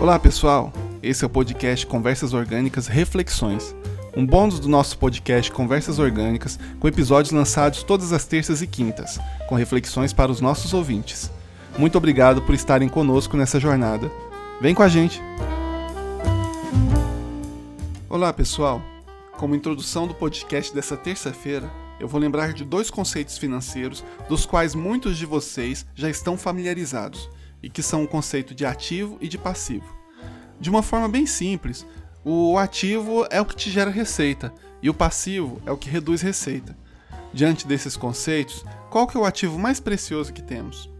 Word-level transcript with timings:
Olá 0.00 0.16
pessoal, 0.16 0.72
esse 1.02 1.24
é 1.24 1.26
o 1.26 1.30
podcast 1.30 1.84
Conversas 1.84 2.32
Orgânicas 2.32 2.86
Reflexões, 2.86 3.74
um 4.16 4.24
bônus 4.24 4.60
do 4.60 4.68
nosso 4.68 4.96
podcast 4.96 5.50
Conversas 5.50 5.98
Orgânicas, 5.98 6.56
com 6.78 6.86
episódios 6.86 7.32
lançados 7.32 7.82
todas 7.82 8.12
as 8.12 8.24
terças 8.24 8.62
e 8.62 8.66
quintas, 8.68 9.18
com 9.48 9.56
reflexões 9.56 10.12
para 10.12 10.30
os 10.30 10.40
nossos 10.40 10.72
ouvintes. 10.72 11.32
Muito 11.76 11.98
obrigado 11.98 12.40
por 12.42 12.54
estarem 12.54 12.88
conosco 12.88 13.36
nessa 13.36 13.58
jornada. 13.58 14.08
Vem 14.60 14.72
com 14.72 14.84
a 14.84 14.88
gente! 14.88 15.20
Olá 18.08 18.32
pessoal, 18.32 18.80
como 19.36 19.56
introdução 19.56 20.06
do 20.06 20.14
podcast 20.14 20.72
dessa 20.72 20.96
terça-feira, 20.96 21.68
eu 21.98 22.06
vou 22.06 22.20
lembrar 22.20 22.52
de 22.52 22.64
dois 22.64 22.88
conceitos 22.88 23.36
financeiros 23.36 24.04
dos 24.28 24.46
quais 24.46 24.76
muitos 24.76 25.18
de 25.18 25.26
vocês 25.26 25.84
já 25.96 26.08
estão 26.08 26.38
familiarizados 26.38 27.28
e 27.62 27.68
que 27.68 27.82
são 27.82 28.04
o 28.04 28.08
conceito 28.08 28.54
de 28.54 28.64
ativo 28.64 29.18
e 29.20 29.28
de 29.28 29.38
passivo. 29.38 29.86
De 30.60 30.70
uma 30.70 30.82
forma 30.82 31.08
bem 31.08 31.26
simples, 31.26 31.86
o 32.24 32.58
ativo 32.58 33.26
é 33.30 33.40
o 33.40 33.44
que 33.44 33.56
te 33.56 33.70
gera 33.70 33.90
receita 33.90 34.52
e 34.82 34.90
o 34.90 34.94
passivo 34.94 35.60
é 35.64 35.72
o 35.72 35.76
que 35.76 35.90
reduz 35.90 36.20
receita. 36.20 36.76
Diante 37.32 37.66
desses 37.66 37.96
conceitos, 37.96 38.64
qual 38.90 39.06
que 39.06 39.16
é 39.16 39.20
o 39.20 39.24
ativo 39.24 39.58
mais 39.58 39.80
precioso 39.80 40.32
que 40.32 40.42
temos? 40.42 40.90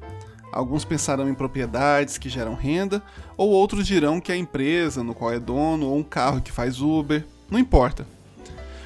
Alguns 0.52 0.84
pensarão 0.84 1.28
em 1.28 1.34
propriedades 1.34 2.18
que 2.18 2.28
geram 2.28 2.54
renda, 2.54 3.02
ou 3.36 3.50
outros 3.50 3.86
dirão 3.86 4.20
que 4.20 4.32
é 4.32 4.34
a 4.34 4.38
empresa 4.38 5.02
no 5.02 5.14
qual 5.14 5.32
é 5.32 5.38
dono 5.38 5.86
ou 5.86 5.96
um 5.96 6.02
carro 6.02 6.40
que 6.40 6.52
faz 6.52 6.80
Uber, 6.80 7.24
não 7.50 7.58
importa. 7.58 8.06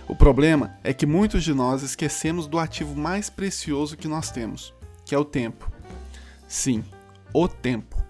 O 0.08 0.16
problema 0.16 0.76
é 0.82 0.92
que 0.92 1.06
muitos 1.06 1.44
de 1.44 1.54
nós 1.54 1.82
esquecemos 1.82 2.46
do 2.46 2.58
ativo 2.58 2.96
mais 2.96 3.30
precioso 3.30 3.96
que 3.96 4.08
nós 4.08 4.30
temos, 4.30 4.74
que 5.04 5.14
é 5.14 5.18
o 5.18 5.24
tempo. 5.24 5.70
Sim, 6.48 6.84
o 7.32 7.48
tempo. 7.48 8.02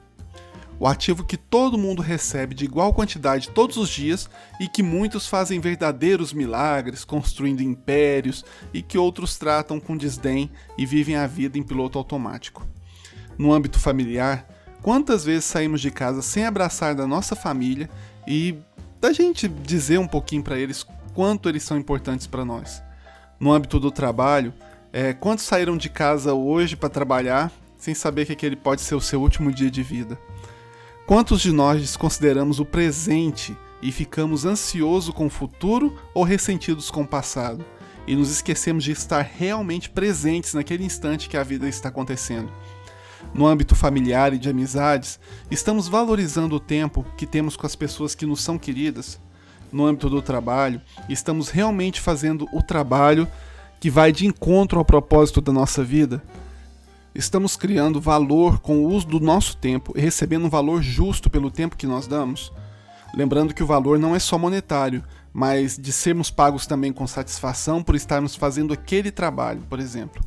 O 0.83 0.87
ativo 0.89 1.23
que 1.23 1.37
todo 1.37 1.79
mundo 1.79 2.03
recebe 2.03 2.57
de 2.57 2.65
igual 2.65 2.93
quantidade 2.93 3.51
todos 3.51 3.77
os 3.77 3.89
dias 3.89 4.29
e 4.59 4.67
que 4.67 4.83
muitos 4.83 5.29
fazem 5.29 5.61
verdadeiros 5.61 6.33
milagres, 6.33 7.05
construindo 7.05 7.63
impérios 7.63 8.45
e 8.75 8.83
que 8.83 8.99
outros 8.99 9.39
tratam 9.39 9.79
com 9.79 9.97
desdém 9.97 10.51
e 10.77 10.85
vivem 10.85 11.15
a 11.15 11.25
vida 11.25 11.57
em 11.57 11.63
piloto 11.63 11.99
automático. 11.99 12.67
No 13.39 13.53
âmbito 13.53 13.79
familiar, 13.79 14.45
quantas 14.83 15.25
vezes 15.25 15.45
saímos 15.45 15.81
de 15.81 15.93
casa 15.93 16.21
sem 16.21 16.45
abraçar 16.45 16.97
da 16.97 17.07
nossa 17.07 17.37
família 17.37 17.89
e 18.27 18.59
da 19.01 19.13
gente 19.13 19.47
dizer 19.47 19.99
um 19.99 20.09
pouquinho 20.09 20.43
para 20.43 20.59
eles 20.59 20.85
quanto 21.15 21.49
eles 21.49 21.63
são 21.63 21.79
importantes 21.79 22.27
para 22.27 22.45
nós? 22.45 22.83
No 23.39 23.53
âmbito 23.53 23.79
do 23.79 23.93
trabalho, 23.93 24.53
é, 24.93 25.13
quantos 25.13 25.45
saíram 25.45 25.77
de 25.77 25.89
casa 25.89 26.35
hoje 26.35 26.75
para 26.75 26.89
trabalhar 26.89 27.53
sem 27.83 27.97
saber 27.97 28.27
que 28.27 28.33
aquele 28.33 28.55
pode 28.55 28.81
ser 28.81 28.95
o 28.95 29.01
seu 29.01 29.21
último 29.21 29.51
dia 29.51 29.69
de 29.69 29.83
vida? 29.83 30.17
Quantos 31.05 31.41
de 31.41 31.51
nós 31.51 31.81
desconsideramos 31.81 32.61
o 32.61 32.65
presente 32.65 33.57
e 33.83 33.91
ficamos 33.91 34.45
ansiosos 34.45 35.13
com 35.13 35.27
o 35.27 35.31
futuro 35.31 35.99
ou 36.15 36.23
ressentidos 36.23 36.93
com 36.93 37.03
o 37.03 37.07
passado? 37.07 37.65
E 38.07 38.15
nos 38.15 38.31
esquecemos 38.31 38.85
de 38.85 38.93
estar 38.93 39.23
realmente 39.23 39.91
presentes 39.91 40.55
naquele 40.55 40.85
instante 40.85 41.29
que 41.29 41.37
a 41.37 41.43
vida 41.43 41.69
está 41.69 41.89
acontecendo. 41.89 42.53
No 43.35 43.49
âmbito 43.49 43.75
familiar 43.75 44.33
e 44.33 44.39
de 44.39 44.49
amizades, 44.49 45.19
estamos 45.51 45.89
valorizando 45.89 46.55
o 46.55 46.61
tempo 46.61 47.05
que 47.17 47.27
temos 47.27 47.57
com 47.57 47.67
as 47.67 47.75
pessoas 47.75 48.15
que 48.15 48.25
nos 48.27 48.43
são 48.43 48.59
queridas. 48.59 49.21
No 49.73 49.85
âmbito 49.85 50.09
do 50.09 50.23
trabalho, 50.23 50.81
estamos 51.09 51.49
realmente 51.49 52.01
fazendo 52.01 52.47
o 52.53 52.63
trabalho 52.63 53.27
que 53.81 53.91
vai 53.91 54.13
de 54.13 54.25
encontro 54.25 54.79
ao 54.79 54.85
propósito 54.85 55.41
da 55.41 55.53
nossa 55.53 55.83
vida. 55.83 56.23
Estamos 57.15 57.57
criando 57.57 58.01
valor 58.01 58.61
com 58.61 58.79
o 58.79 58.89
uso 58.89 59.07
do 59.07 59.21
nosso 59.21 59.59
tempo 59.59 59.93
e 59.95 60.01
recebendo 60.01 60.47
um 60.47 60.51
valor 60.51 60.81
justo 60.81 61.29
pelo 61.29 61.51
tempo 61.51 61.77
que 61.77 61.87
nós 61.87 62.07
damos? 62.07 62.51
Lembrando 63.15 63.53
que 63.53 63.63
o 63.63 63.67
valor 63.67 63.99
não 63.99 64.17
é 64.17 64.19
só 64.19 64.39
monetário, 64.39 65.05
mas 65.31 65.77
de 65.77 65.93
sermos 65.93 66.31
pagos 66.31 66.67
também 66.67 66.91
com 66.91 67.07
satisfação 67.07 67.83
por 67.83 67.95
estarmos 67.95 68.35
fazendo 68.35 68.73
aquele 68.73 69.11
trabalho, 69.11 69.61
por 69.69 69.79
exemplo. 69.79 70.25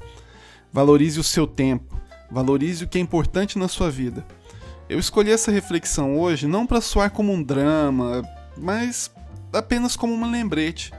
Valorize 0.72 1.20
o 1.20 1.24
seu 1.24 1.48
tempo, 1.48 2.00
valorize 2.30 2.84
o 2.84 2.88
que 2.88 3.00
é 3.00 3.02
importante 3.02 3.58
na 3.58 3.68
sua 3.68 3.90
vida. 3.90 4.24
Eu 4.88 5.00
escolhi 5.00 5.32
essa 5.32 5.52
reflexão 5.52 6.20
hoje 6.20 6.48
não 6.48 6.68
para 6.68 6.82
soar 6.82 7.10
como 7.10 7.34
um 7.34 7.42
drama, 7.42 8.22
mas 8.56 9.10
apenas 9.52 9.96
como 9.96 10.14
um 10.14 10.30
lembrete 10.30 10.92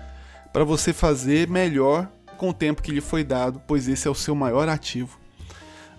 para 0.53 0.65
você 0.65 0.93
fazer 0.93 1.49
melhor 1.49 2.11
com 2.37 2.49
o 2.49 2.55
tempo 2.55 2.83
que 2.83 2.91
lhe 2.91 3.01
foi 3.01 3.23
dado, 3.23 3.63
pois 3.69 3.87
esse 3.87 4.09
é 4.09 4.11
o 4.11 4.15
seu 4.17 4.35
maior 4.35 4.69
ativo. 4.69 5.17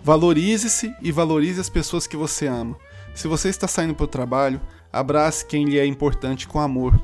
Valorize-se 0.02 0.94
e 1.02 1.12
valorize 1.12 1.60
as 1.60 1.68
pessoas 1.68 2.06
que 2.06 2.16
você 2.16 2.46
ama. 2.46 2.76
Se 3.14 3.26
você 3.26 3.48
está 3.48 3.66
saindo 3.66 3.94
para 3.94 4.04
o 4.04 4.08
trabalho, 4.08 4.60
abrace 4.92 5.44
quem 5.44 5.64
lhe 5.64 5.78
é 5.78 5.84
importante 5.84 6.46
com 6.46 6.60
amor. 6.60 7.00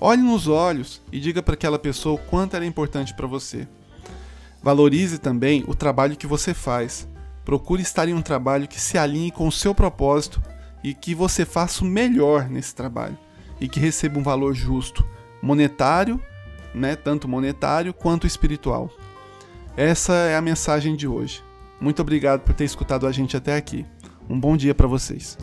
Olhe 0.00 0.22
nos 0.22 0.46
olhos 0.46 1.00
e 1.10 1.18
diga 1.18 1.42
para 1.42 1.54
aquela 1.54 1.78
pessoa 1.78 2.14
o 2.14 2.26
quanto 2.26 2.54
ela 2.54 2.64
é 2.64 2.68
importante 2.68 3.14
para 3.14 3.26
você. 3.26 3.66
Valorize 4.62 5.18
também 5.18 5.64
o 5.66 5.74
trabalho 5.74 6.16
que 6.16 6.26
você 6.26 6.52
faz. 6.52 7.08
Procure 7.44 7.82
estar 7.82 8.08
em 8.08 8.14
um 8.14 8.22
trabalho 8.22 8.68
que 8.68 8.80
se 8.80 8.98
alinhe 8.98 9.30
com 9.30 9.48
o 9.48 9.52
seu 9.52 9.74
propósito 9.74 10.42
e 10.84 10.94
que 10.94 11.14
você 11.14 11.44
faça 11.44 11.82
o 11.82 11.86
melhor 11.86 12.48
nesse 12.48 12.74
trabalho 12.74 13.18
e 13.60 13.68
que 13.68 13.80
receba 13.80 14.18
um 14.18 14.22
valor 14.22 14.54
justo, 14.54 15.04
monetário, 15.42 16.22
né, 16.74 16.96
tanto 16.96 17.28
monetário 17.28 17.92
quanto 17.92 18.26
espiritual. 18.26 18.90
Essa 19.76 20.14
é 20.14 20.36
a 20.36 20.42
mensagem 20.42 20.96
de 20.96 21.06
hoje. 21.06 21.42
Muito 21.80 22.02
obrigado 22.02 22.40
por 22.40 22.54
ter 22.54 22.64
escutado 22.64 23.06
a 23.06 23.12
gente 23.12 23.36
até 23.36 23.56
aqui. 23.56 23.86
Um 24.28 24.38
bom 24.38 24.56
dia 24.56 24.74
para 24.74 24.86
vocês. 24.86 25.38